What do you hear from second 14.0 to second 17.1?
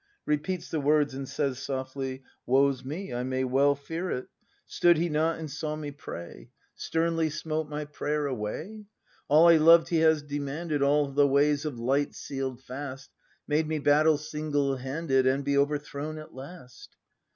single handed. And be overthrown at last!